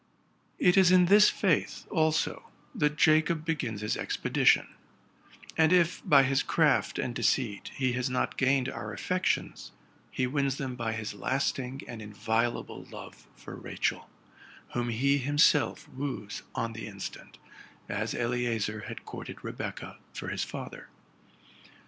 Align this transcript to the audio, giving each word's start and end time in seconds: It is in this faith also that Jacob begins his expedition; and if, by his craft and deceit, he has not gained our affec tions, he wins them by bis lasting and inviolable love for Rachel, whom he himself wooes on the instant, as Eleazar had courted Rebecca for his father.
It 0.57 0.77
is 0.77 0.89
in 0.91 1.05
this 1.05 1.29
faith 1.29 1.85
also 1.91 2.49
that 2.73 2.95
Jacob 2.95 3.45
begins 3.45 3.81
his 3.81 3.95
expedition; 3.95 4.67
and 5.55 5.71
if, 5.71 6.01
by 6.03 6.23
his 6.23 6.41
craft 6.41 6.97
and 6.97 7.13
deceit, 7.13 7.69
he 7.75 7.93
has 7.93 8.09
not 8.09 8.35
gained 8.35 8.67
our 8.67 8.91
affec 8.93 9.25
tions, 9.27 9.73
he 10.09 10.25
wins 10.25 10.57
them 10.57 10.75
by 10.75 10.95
bis 10.97 11.13
lasting 11.13 11.83
and 11.87 12.01
inviolable 12.01 12.85
love 12.89 13.27
for 13.35 13.55
Rachel, 13.55 14.09
whom 14.73 14.89
he 14.89 15.19
himself 15.19 15.87
wooes 15.89 16.41
on 16.55 16.73
the 16.73 16.87
instant, 16.87 17.37
as 17.87 18.15
Eleazar 18.15 18.85
had 18.87 19.05
courted 19.05 19.43
Rebecca 19.43 19.99
for 20.13 20.29
his 20.29 20.43
father. 20.43 20.87